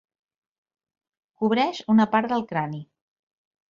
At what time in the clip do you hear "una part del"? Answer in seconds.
1.97-2.47